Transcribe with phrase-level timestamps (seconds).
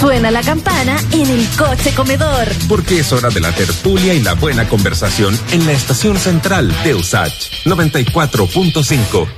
[0.00, 2.48] Suena la campana en el coche comedor.
[2.70, 6.94] Porque es hora de la tertulia y la buena conversación en la estación central de
[6.94, 9.28] USACH 94.5.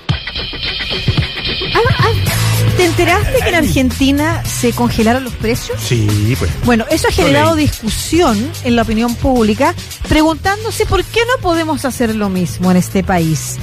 [2.77, 5.81] ¿Te enteraste que en Argentina se congelaron los precios?
[5.81, 6.51] Sí, pues.
[6.65, 9.75] Bueno, eso ha generado discusión en la opinión pública,
[10.09, 13.57] preguntándose por qué no podemos hacer lo mismo en este país.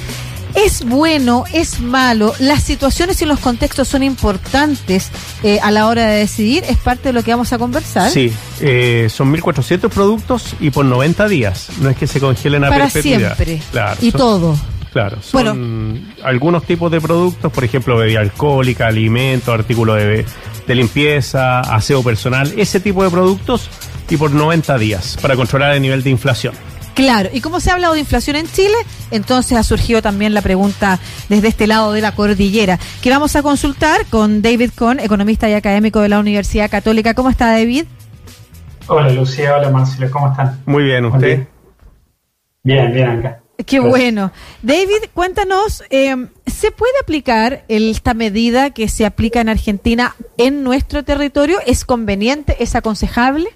[0.55, 1.43] ¿Es bueno?
[1.53, 2.33] ¿Es malo?
[2.39, 5.09] Las situaciones y los contextos son importantes
[5.43, 6.63] eh, a la hora de decidir.
[6.67, 8.09] Es parte de lo que vamos a conversar.
[8.11, 11.69] Sí, eh, son 1.400 productos y por 90 días.
[11.81, 13.35] No es que se congelen a Para perpetuidad.
[13.35, 13.61] siempre.
[13.71, 14.59] Claro, y son- todo.
[14.91, 15.99] Claro, son Bueno.
[16.23, 20.25] algunos tipos de productos, por ejemplo, bebida alcohólica, alimentos, artículos de,
[20.67, 23.69] de limpieza, aseo personal, ese tipo de productos
[24.09, 26.55] y por 90 días para controlar el nivel de inflación.
[26.99, 28.75] Claro, y como se ha hablado de inflación en Chile,
[29.09, 30.99] entonces ha surgido también la pregunta
[31.29, 35.53] desde este lado de la cordillera, que vamos a consultar con David Cohn, economista y
[35.53, 37.13] académico de la Universidad Católica.
[37.13, 37.85] ¿Cómo está David?
[38.87, 40.61] Hola Lucía, hola Marcelo, ¿cómo están?
[40.65, 41.47] Muy bien, ¿usted?
[42.63, 43.39] Bien, bien acá.
[43.65, 43.89] Qué Gracias.
[43.89, 44.31] bueno.
[44.61, 46.15] David, cuéntanos, eh,
[46.47, 51.59] ¿se puede aplicar el- esta medida que se aplica en Argentina en nuestro territorio?
[51.65, 52.57] ¿Es conveniente?
[52.61, 53.49] ¿Es aconsejable?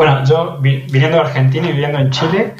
[0.00, 2.54] Bueno, yo vi- viniendo de Argentina y viviendo en Chile,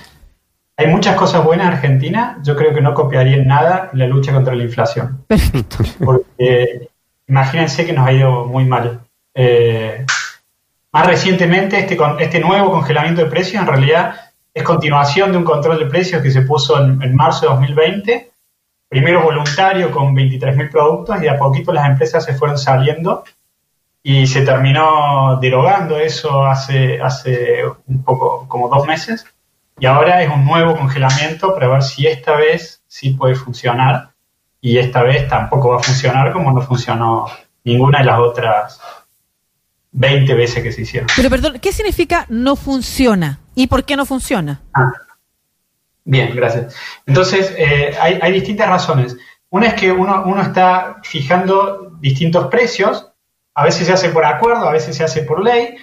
[0.77, 2.39] hay muchas cosas buenas en Argentina.
[2.43, 5.25] Yo creo que no copiaría en nada la lucha contra la inflación.
[5.27, 5.79] Perfecto.
[6.05, 6.91] Porque
[7.27, 9.01] imagínense que nos ha ido muy mal.
[9.35, 10.05] Eh,
[10.93, 14.17] más recientemente, este, con- este nuevo congelamiento de precios en realidad
[14.53, 18.31] es continuación de un control de precios que se puso en, en marzo de 2020.
[18.87, 23.25] Primero voluntario con 23.000 productos y de a poquito las empresas se fueron saliendo
[24.03, 29.27] y se terminó derogando eso hace, hace un poco, como dos meses.
[29.79, 34.11] Y ahora es un nuevo congelamiento para ver si esta vez sí puede funcionar
[34.61, 37.27] y esta vez tampoco va a funcionar como no funcionó
[37.65, 38.81] ninguna de las otras
[39.93, 41.09] 20 veces que se hicieron.
[41.17, 43.41] Pero perdón, ¿qué significa no funciona?
[43.55, 44.61] ¿Y por qué no funciona?
[44.75, 44.93] Ah.
[46.05, 46.75] Bien, gracias.
[47.07, 49.17] Entonces, eh, hay, hay distintas razones.
[49.51, 53.10] Una es que uno, uno está fijando distintos precios,
[53.61, 55.77] a veces se hace por acuerdo, a veces se hace por ley,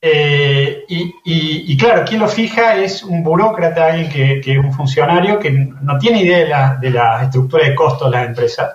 [0.00, 4.58] eh, y, y- y claro, quien lo fija es un burócrata, alguien que, que es
[4.58, 8.26] un funcionario que no tiene idea de la, de la estructura de costos de las
[8.26, 8.72] empresas.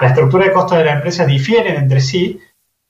[0.00, 2.40] La estructura de costos de las empresas difieren entre sí,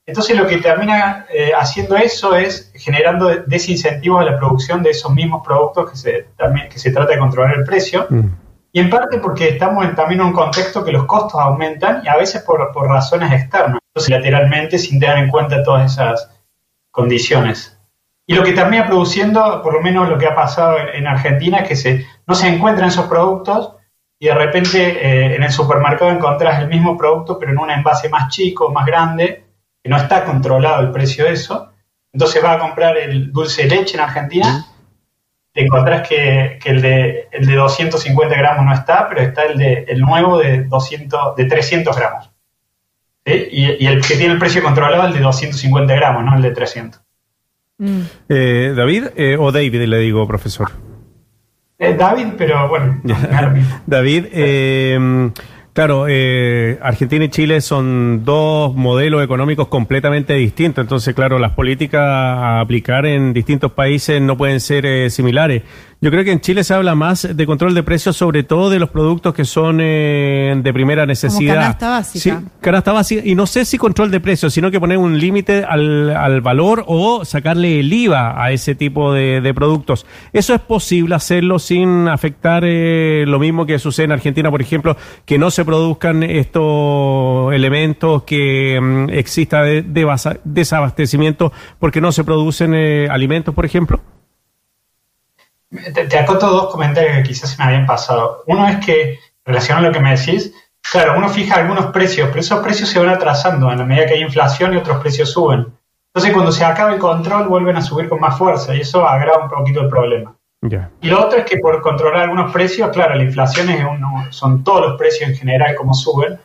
[0.07, 5.13] entonces lo que termina eh, haciendo eso es generando desincentivos a la producción de esos
[5.13, 8.07] mismos productos que se, también, que se trata de controlar el precio.
[8.11, 8.27] Mm.
[8.73, 12.09] Y en parte porque estamos en, también en un contexto que los costos aumentan y
[12.09, 16.31] a veces por, por razones externas, lateralmente sin tener en cuenta todas esas
[16.91, 17.79] condiciones.
[18.27, 21.59] Y lo que termina produciendo, por lo menos lo que ha pasado en, en Argentina,
[21.59, 23.75] es que se, no se encuentran esos productos
[24.19, 28.09] y de repente eh, en el supermercado encontrás el mismo producto pero en un envase
[28.09, 29.45] más chico, más grande,
[29.83, 31.73] que no está controlado el precio de eso.
[32.13, 34.67] Entonces vas a comprar el dulce de leche en Argentina
[35.59, 39.59] te encontrás que, que el, de, el de 250 gramos no está, pero está el,
[39.59, 42.31] de, el nuevo de, 200, de 300 gramos.
[43.29, 43.49] ¿Sí?
[43.53, 46.43] Y, y el que tiene el precio controlado es el de 250 gramos, no el
[46.43, 47.01] de 300.
[47.79, 48.01] Mm.
[48.29, 50.71] Eh, ¿David eh, o David le digo, profesor?
[51.79, 53.01] Eh, David, pero bueno.
[53.87, 55.31] David, eh,
[55.73, 62.01] claro, eh, Argentina y Chile son dos modelos económicos completamente distintos, entonces, claro, las políticas
[62.03, 65.63] a aplicar en distintos países no pueden ser eh, similares.
[66.01, 68.79] Yo creo que en Chile se habla más de control de precios, sobre todo de
[68.79, 71.57] los productos que son eh, de primera necesidad.
[71.57, 72.39] canasta básica.
[72.41, 73.23] Sí, canasta básica.
[73.25, 76.85] Y no sé si control de precios, sino que poner un límite al, al valor
[76.87, 80.07] o sacarle el IVA a ese tipo de, de productos.
[80.33, 84.97] ¿Eso es posible hacerlo sin afectar eh, lo mismo que sucede en Argentina, por ejemplo,
[85.25, 90.07] que no se produzcan estos elementos, que mm, exista de- de
[90.45, 94.01] desabastecimiento porque no se producen eh, alimentos, por ejemplo?
[95.71, 98.43] Te, te acoto dos comentarios que quizás se me habían pasado.
[98.47, 100.53] Uno es que, relacionado a lo que me decís,
[100.91, 104.15] claro, uno fija algunos precios, pero esos precios se van atrasando en la medida que
[104.15, 105.67] hay inflación y otros precios suben.
[106.15, 109.45] Entonces, cuando se acaba el control, vuelven a subir con más fuerza y eso agrava
[109.45, 110.35] un poquito el problema.
[110.63, 110.91] Ya.
[111.01, 114.65] Y lo otro es que por controlar algunos precios, claro, la inflación es uno, son
[114.65, 116.41] todos los precios en general como suben.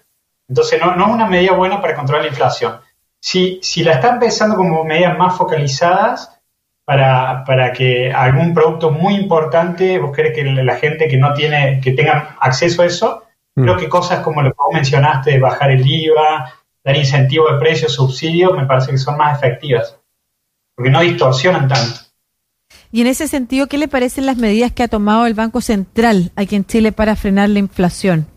[0.47, 2.79] Entonces no, no es una medida buena para controlar la inflación.
[3.19, 6.32] Si, si la están pensando como medidas más focalizadas
[6.85, 11.79] para, para que algún producto muy importante, vos querés que la gente que no tiene,
[11.81, 13.23] que tenga acceso a eso,
[13.55, 13.63] Mm.
[13.63, 16.53] creo que cosas como lo que vos mencionaste, bajar el IVA,
[16.83, 19.97] dar incentivo de precios, subsidios, me parece que son más efectivas.
[20.75, 22.01] Porque no distorsionan tanto.
[22.91, 26.31] Y en ese sentido, ¿qué le parecen las medidas que ha tomado el Banco Central
[26.35, 28.27] aquí en Chile para frenar la inflación?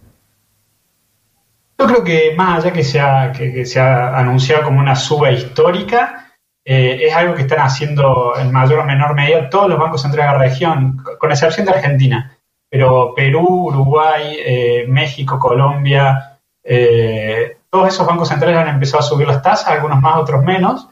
[1.78, 5.30] Yo creo que más allá que se ha, que, se ha anunciado como una suba
[5.30, 6.25] histórica,
[6.68, 10.32] eh, es algo que están haciendo en mayor o menor medida todos los bancos centrales
[10.32, 12.36] de la región, con excepción de Argentina.
[12.68, 19.28] Pero Perú, Uruguay, eh, México, Colombia, eh, todos esos bancos centrales han empezado a subir
[19.28, 20.88] las tasas, algunos más, otros menos.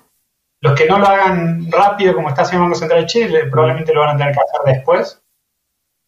[0.60, 3.92] Los que no lo hagan rápido, como está haciendo el Banco Central de Chile, probablemente
[3.92, 5.20] lo van a tener que hacer después.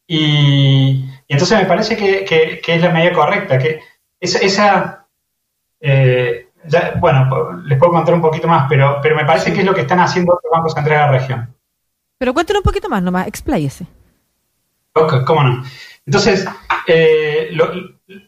[0.06, 3.80] Y, entonces me parece que, es la medida correcta, que
[4.20, 5.08] esa,
[6.98, 9.82] bueno, les puedo contar un poquito más, pero, pero me parece que es lo que
[9.82, 11.54] están haciendo los bancos centrales de la región.
[12.18, 13.86] Pero cuéntenos un poquito más nomás, expláyese.
[14.94, 15.62] Ok, cómo no.
[16.06, 16.46] Entonces,
[16.86, 17.50] eh,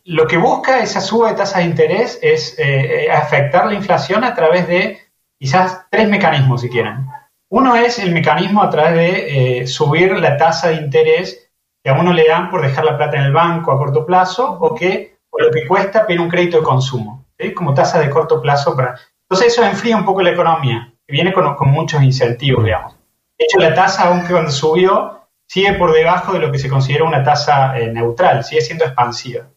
[0.05, 4.35] lo, que busca esa suba de tasas de interés es eh, afectar la inflación a
[4.35, 4.99] través de
[5.39, 7.07] quizás tres mecanismos, si quieren.
[7.51, 11.51] Uno es el mecanismo a través de subir la tasa de interés
[11.83, 14.59] que a uno le dan por dejar la plata en el banco a corto plazo
[14.61, 17.18] o que o lo que cuesta pedir un crédito de consumo,
[17.55, 18.75] como tasa de corto plazo.
[18.77, 18.99] Para...
[19.23, 22.97] Entonces eso enfría un poco la economía, que viene con, muchos incentivos, digamos.
[23.39, 27.05] De hecho, la tasa, aunque cuando subió, sigue por debajo de lo que se considera
[27.05, 29.49] una tasa eh, neutral, sigue siendo expansiva.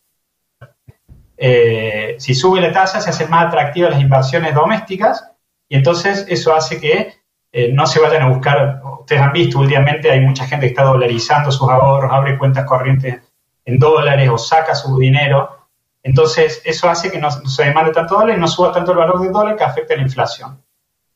[1.38, 5.32] Eh, si sube la tasa, se hacen más atractivas las inversiones domésticas
[5.68, 7.16] y entonces eso hace que
[7.52, 10.84] eh, no se vayan a buscar, ustedes han visto últimamente, hay mucha gente que está
[10.84, 13.22] dolarizando sus ahorros, abre cuentas corrientes
[13.66, 15.61] en dólares o saca su dinero
[16.04, 19.22] entonces, eso hace que no, se demande tanto dólar y no suba tanto el valor
[19.22, 20.62] del dólar que afecte la inflación.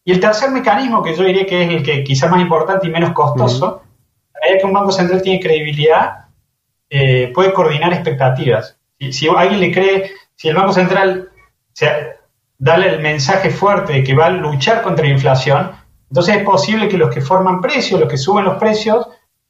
[0.03, 2.91] Y el tercer mecanismo, que yo diría que es el que quizá más importante y
[2.91, 3.81] menos costoso,
[4.43, 6.25] es que un banco central tiene credibilidad,
[6.89, 8.77] eh, puede coordinar expectativas.
[8.99, 11.31] Si, si, alguien le cree, si el Banco Central
[11.73, 12.17] se,
[12.59, 15.71] da el mensaje fuerte de que va a luchar contra la inflación,
[16.09, 19.07] entonces es posible que los que forman precios, los que suben los precios,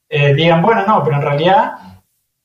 [0.08, 1.74] eh, digan, bueno, no, pero en realidad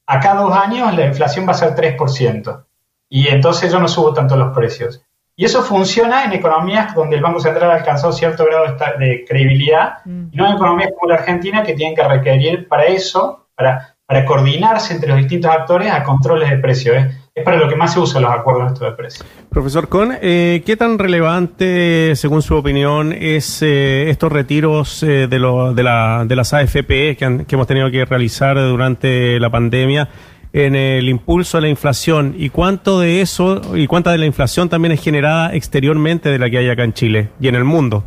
[0.05, 2.65] a cada dos años la inflación va a ser 3%
[3.13, 5.03] y entonces yo no subo tanto los precios.
[5.35, 9.97] Y eso funciona en economías donde el Banco Central ha alcanzado cierto grado de credibilidad,
[10.05, 10.27] mm.
[10.31, 14.23] y no en economías como la Argentina que tienen que requerir para eso, para, para
[14.23, 16.95] coordinarse entre los distintos actores a controles de precios.
[16.95, 17.11] ¿eh?
[17.35, 19.27] Es para lo que más se usan los acuerdos de precios.
[19.49, 25.73] Profesor Con, eh, ¿qué tan relevante, según su opinión, es eh, estos retiros de, lo,
[25.73, 30.07] de, la, de las AFP que, que hemos tenido que realizar durante la pandemia?
[30.53, 34.69] En el impulso a la inflación y cuánto de eso y cuánta de la inflación
[34.69, 38.03] también es generada exteriormente de la que hay acá en Chile y en el mundo.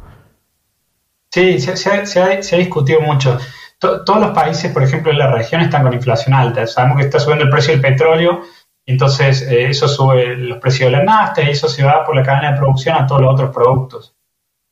[1.30, 3.38] Sí, se, ha, discutido mucho.
[3.80, 6.66] todos los países, por ejemplo, en la región están con inflación alta.
[6.66, 8.42] Sabemos que está subiendo el precio del petróleo,
[8.86, 12.22] entonces eh, eso sube los precios de la nafta y eso se va por la
[12.22, 14.14] cadena de producción a todos los otros productos.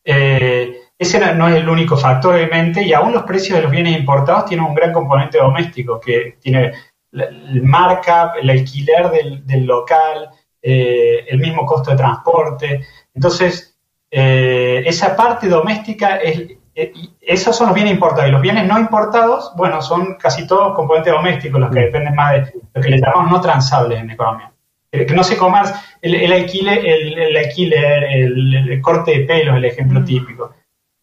[0.04, 3.98] Eh, ese no es el único factor, obviamente, y aún los precios de los bienes
[3.98, 6.72] importados tienen un gran componente doméstico que tiene
[7.12, 9.10] el markup, el alquiler
[9.44, 10.30] del, local,
[10.60, 12.86] eh, el mismo costo de transporte.
[13.14, 13.76] Entonces,
[14.10, 16.38] eh, esa parte doméstica, es,
[16.74, 18.28] eh, esos son los bienes importados.
[18.28, 21.84] Y los bienes no importados, bueno, son casi todos componentes domésticos, los que mm.
[21.84, 24.52] dependen más de lo que le llamamos no transables en economía.
[24.90, 30.00] Que no se comas el, el alquiler, el, alquiler el, corte de pelo el ejemplo
[30.00, 30.04] mm.
[30.04, 30.54] típico.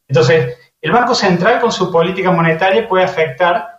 [0.08, 3.79] Entonces, el Banco Central con su política monetaria puede afectar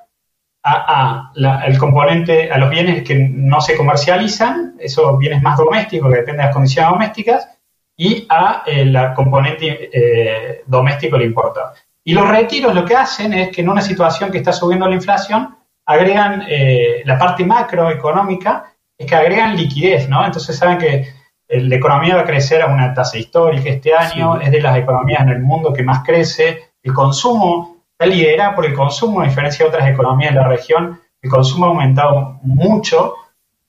[0.62, 1.32] a,
[1.66, 6.38] el componente, a los bienes que no se comercializan, esos bienes más domésticos que dependen
[6.38, 7.48] de las condiciones domésticas,
[7.96, 11.74] y a eh, la componente eh, doméstico le importa.
[12.02, 14.94] Y los retiros lo que hacen es que en una situación que está subiendo la
[14.94, 20.24] inflación, agregan eh, la parte macroeconómica, es que agregan liquidez, ¿no?
[20.24, 21.08] Entonces saben que
[21.48, 25.22] la economía va a crecer a una tasa histórica este año, es de las economías
[25.22, 29.62] en el mundo que más crece, el consumo está liderada por el consumo, a diferencia
[29.62, 33.14] de otras economías de la región, el consumo ha aumentado mucho.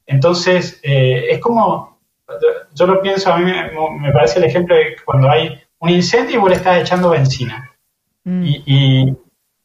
[0.05, 1.99] Entonces, eh, es como,
[2.73, 6.39] yo lo pienso, a mí me, parece el ejemplo de cuando hay un incendio y
[6.39, 7.71] vos le estás echando benzina.
[8.23, 8.43] Mm.
[8.45, 9.17] Y,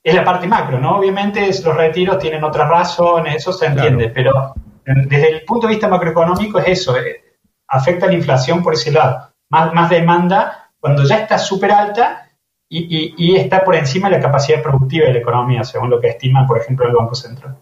[0.02, 0.98] es la parte macro, ¿no?
[0.98, 4.54] Obviamente los retiros tienen otras razones, eso se entiende, pero
[4.84, 7.24] desde el punto de vista macroeconómico es eso, eh,
[7.66, 9.32] afecta la inflación por ese lado.
[9.48, 12.25] Más, más demanda, cuando ya está súper alta,
[12.68, 16.46] y, está por encima de la capacidad productiva de la economía, según lo que estima,
[16.46, 17.56] por ejemplo, el Banco Central.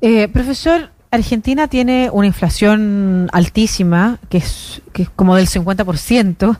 [0.00, 6.58] Eh, profesor, Argentina tiene una inflación altísima, que es, que es como del 50%.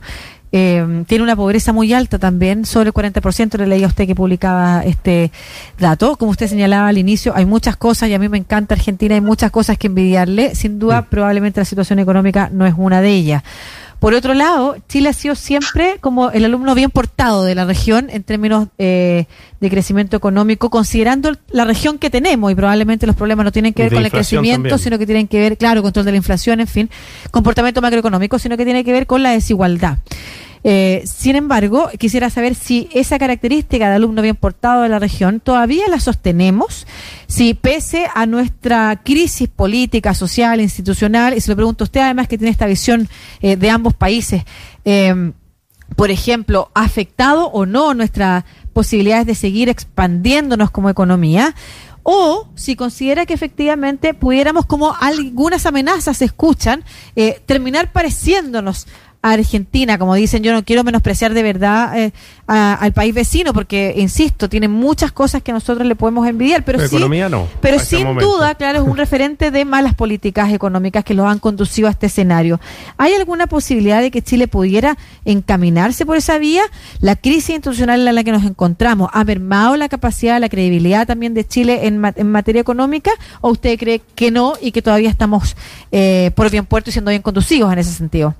[0.53, 4.15] Eh, tiene una pobreza muy alta también, sobre el 40%, le leía a usted que
[4.15, 5.31] publicaba este
[5.77, 6.15] dato.
[6.15, 9.21] Como usted señalaba al inicio, hay muchas cosas y a mí me encanta Argentina, hay
[9.21, 10.55] muchas cosas que envidiarle.
[10.55, 13.43] Sin duda, probablemente la situación económica no es una de ellas.
[13.99, 18.09] Por otro lado, Chile ha sido siempre como el alumno bien portado de la región
[18.11, 19.25] en términos eh,
[19.59, 23.83] de crecimiento económico, considerando la región que tenemos y probablemente los problemas no tienen que
[23.83, 26.67] ver con el crecimiento, sino que tienen que ver, claro, control de la inflación, en
[26.67, 26.89] fin,
[27.31, 29.97] comportamiento macroeconómico, sino que tiene que ver con la desigualdad.
[30.69, 35.39] Eh, sin embargo, quisiera saber si esa característica de alumno bien portado de la región
[35.39, 36.85] todavía la sostenemos,
[37.25, 42.27] si pese a nuestra crisis política, social, institucional, y se lo pregunto a usted además
[42.27, 43.07] que tiene esta visión
[43.39, 44.43] eh, de ambos países,
[44.83, 45.31] eh,
[45.95, 48.43] por ejemplo, ¿ha afectado o no nuestras
[48.73, 51.55] posibilidades de seguir expandiéndonos como economía?
[52.09, 56.85] o si considera que efectivamente pudiéramos, como algunas amenazas se escuchan,
[57.45, 58.87] terminar pareciéndonos
[59.21, 62.11] Argentina, como dicen, yo no quiero menospreciar de verdad eh,
[62.47, 66.97] al país vecino, porque, insisto, tiene muchas cosas que nosotros le podemos envidiar, pero, sí,
[67.61, 71.39] pero este sin duda, claro, es un referente de malas políticas económicas que los han
[71.39, 72.59] conducido a este escenario.
[72.97, 76.63] ¿Hay alguna posibilidad de que Chile pudiera encaminarse por esa vía?
[76.99, 81.33] La crisis institucional en la que nos encontramos ha mermado la capacidad, la credibilidad también
[81.33, 85.55] de Chile en, en materia económica, o usted cree que no y que todavía estamos
[85.91, 88.35] eh, por bien puerto y siendo bien conducidos en ese sentido?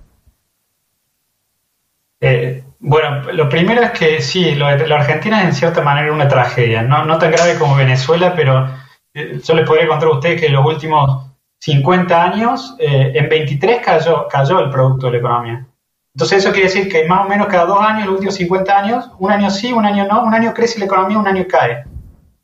[2.20, 6.28] Eh, bueno, lo primero es que sí, lo la Argentina es en cierta manera una
[6.28, 8.68] tragedia, no, tan grave como Venezuela, pero
[9.14, 11.28] eh, yo les podría contar a ustedes que en los últimos
[11.60, 15.68] 50 años, eh, en 23 cayó, cayó el producto de la economía.
[16.14, 19.12] Entonces eso quiere decir que más o menos cada dos años, los últimos 50 años,
[19.20, 21.84] un año sí, un año no, un año crece la economía, un año cae.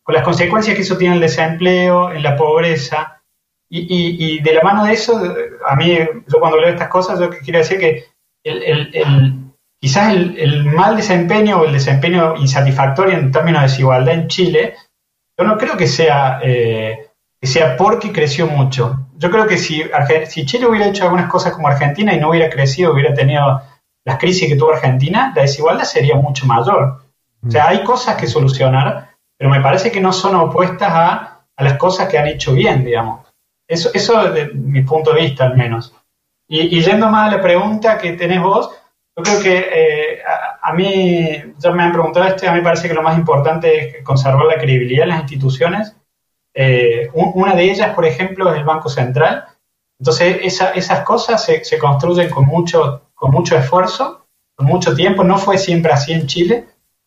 [0.03, 3.22] Con las consecuencias que eso tiene en el desempleo, en la pobreza.
[3.75, 5.20] Y, de la mano de eso,
[5.68, 8.06] a mí, yo cuando leo estas cosas, yo quiero decir que
[8.44, 9.43] el
[9.84, 14.75] quizás el, mal desempeño o el desempeño insatisfactorio en términos de desigualdad en Chile,
[15.38, 17.10] yo no creo que sea, eh,
[17.42, 19.10] que sea porque creció mucho.
[19.18, 19.84] Yo creo que si,
[20.30, 23.62] si Chile hubiera hecho algunas cosas como Argentina y no hubiera crecido, hubiera tenido
[24.06, 27.02] las crisis que tuvo Argentina, la desigualdad sería mucho mayor.
[27.46, 31.63] O sea, hay cosas que solucionar, pero me parece que no son opuestas a, a
[31.63, 33.28] las cosas que han hecho bien, digamos.
[33.68, 35.94] Eso, eso de mi punto de vista, al menos.
[36.48, 38.72] Y, y yendo más a la pregunta que tenés vos,
[39.15, 40.20] yo creo que eh,
[40.62, 43.98] a, mí, ya me han preguntado esto, a mí me parece que lo más importante
[44.00, 45.96] es conservar la credibilidad en las instituciones.
[46.53, 49.46] Eh, una de ellas, por ejemplo, es el Banco Central.
[50.00, 55.24] Entonces, esas cosas se, se, construyen con mucho, con mucho esfuerzo, con mucho tiempo.
[55.24, 56.65] No fue siempre así en Chile.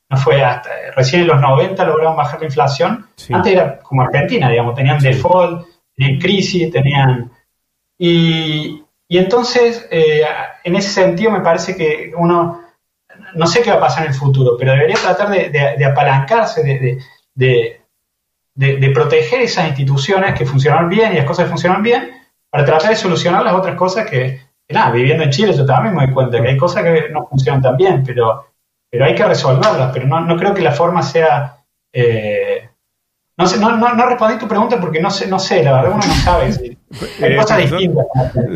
[0.08, 3.06] No fue hasta recién en los 90 lograron bajar la inflación.
[3.30, 7.32] Antes era como Argentina, digamos, tenían default, tenían crisis, tenían...
[7.98, 10.22] Y, y entonces, eh,
[10.64, 12.62] en ese sentido, me parece que uno,
[13.34, 17.80] no sé qué va a pasar en el futuro, pero debería tratar de, apalancarse, de,
[18.54, 22.10] de, proteger esas instituciones que funcionan bien y las cosas que funcionan bien,
[22.50, 26.06] para tratar de solucionar las otras cosas que, nada, viviendo en Chile yo también me
[26.06, 28.46] doy cuenta que hay cosas que no funcionan tan bien, pero,
[28.90, 31.64] pero hay que resolverlas, pero no, no creo que la forma sea...
[31.92, 32.68] Eh,
[33.38, 35.92] no, sé, no, no, no, respondí tu pregunta porque no sé, no sé, la verdad
[35.94, 36.46] uno no sabe.
[37.22, 38.06] Hay eh, cosas distintas.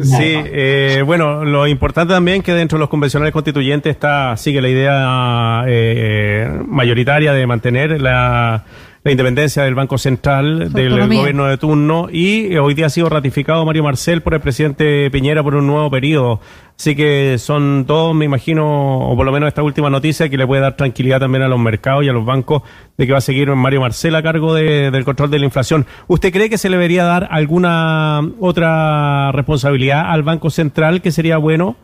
[0.02, 4.68] Sí, eh, bueno, lo importante también que dentro de los convencionales constituyentes está sigue la
[4.68, 8.64] idea eh, mayoritaria de mantener la
[9.02, 13.64] la independencia del Banco Central, del gobierno de turno, y hoy día ha sido ratificado
[13.64, 16.40] Mario Marcel por el presidente Piñera por un nuevo periodo.
[16.78, 20.46] Así que son todos, me imagino, o por lo menos esta última noticia, que le
[20.46, 22.62] puede dar tranquilidad también a los mercados y a los bancos
[22.98, 25.86] de que va a seguir Mario Marcel a cargo del control de la inflación.
[26.06, 31.38] ¿Usted cree que se le debería dar alguna otra responsabilidad al Banco Central que sería
[31.38, 31.76] bueno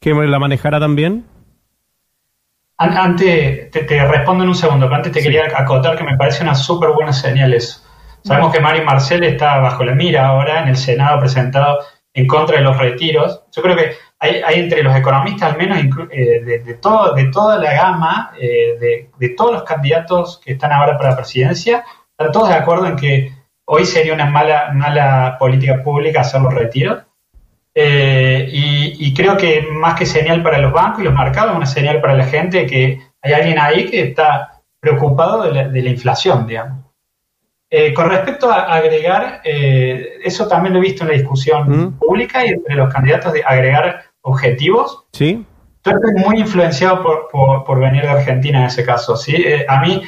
[0.00, 1.24] que la manejara también?
[2.82, 6.54] Antes, te, respondo en un segundo, pero antes te quería acotar que me parece una
[6.54, 7.82] súper buena señal eso.
[8.24, 11.80] Sabemos que Mario Marcel está bajo la mira ahora en el Senado presentado
[12.14, 13.42] en contra de los retiros.
[13.54, 15.78] Yo creo que hay, entre los economistas, al menos
[16.10, 20.96] eh, de, todo, de toda la gama, eh, de, todos los candidatos que están ahora
[20.96, 23.30] para la presidencia, están todos de acuerdo en que
[23.66, 27.02] hoy sería una mala, mala política pública hacer los retiros.
[27.74, 31.66] Eh, y, creo que más que señal para los bancos y los mercados, es una
[31.66, 36.84] señal para la gente que hay alguien ahí que está preocupado de la, inflación, digamos.
[37.70, 41.98] Eh, con respecto a agregar, eh, eso también lo he visto en la discusión mm.
[41.98, 45.04] pública y entre los candidatos de agregar objetivos.
[45.12, 45.44] Sí.
[45.84, 49.16] Yo estoy muy influenciado por, por, venir de Argentina en ese caso.
[49.16, 49.44] ¿sí?
[49.66, 50.02] a mí,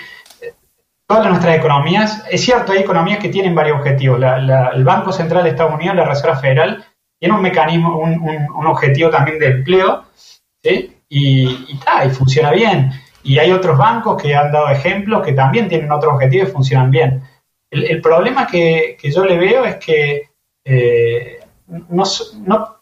[1.06, 4.20] todas nuestras economías, es cierto, hay economías que tienen varios objetivos.
[4.20, 6.84] el Banco Central de Estados Unidos, la Reserva Federal,
[7.22, 8.20] tiene un mecanismo, un,
[8.52, 10.06] un, objetivo también de empleo,
[10.60, 10.92] ¿sí?
[11.08, 12.90] Y, y, y, funciona bien.
[13.22, 16.90] Y hay otros bancos que han dado ejemplos que también tienen otros objetivos y funcionan
[16.90, 17.22] bien.
[17.70, 20.30] El, problema que, que, yo le veo es que
[20.64, 21.38] eh,
[21.68, 22.02] no,
[22.44, 22.80] no,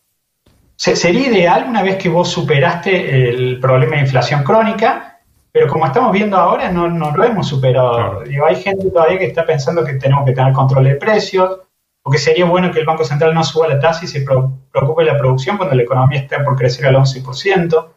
[0.75, 5.20] sería ideal una vez que vos superaste el problema de inflación crónica,
[5.52, 8.23] pero como estamos viendo ahora, no, no lo hemos superado.
[8.23, 11.59] Digo, hay gente todavía que está pensando que tenemos que tener control de precios,
[12.02, 15.04] o que sería bueno que el Banco Central no suba la tasa y se preocupe
[15.04, 17.88] la producción cuando la economía está por crecer al 11%.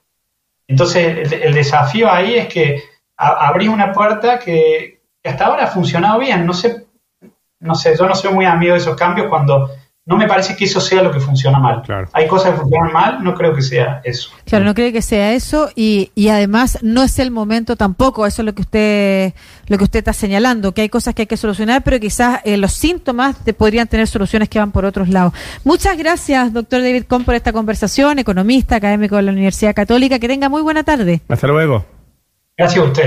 [0.68, 2.84] Entonces, el, desafío ahí es que
[3.16, 6.46] abrir una puerta que hasta ahora ha funcionado bien.
[6.46, 6.88] No sé,
[7.60, 9.70] no sé, yo no soy muy amigo de esos cambios cuando
[10.06, 11.82] no me parece que eso sea lo que funciona mal.
[12.12, 14.32] Hay cosas que funcionan mal, no creo que sea eso.
[14.46, 18.42] Claro, no creo que sea eso y, y además no es el momento tampoco, eso
[18.42, 19.34] es lo que usted
[19.68, 22.58] lo que usted está señalando, que hay cosas que hay que solucionar, pero quizás eh,
[22.58, 25.34] los síntomas podrían tener soluciones que van por otros lados.
[25.64, 30.20] Muchas gracias, doctor David Kohn, por esta conversación, economista, académico de la Universidad Católica.
[30.20, 31.22] Que tenga muy buena tarde.
[31.30, 31.86] Hasta luego.
[32.58, 33.02] Gracias a usted.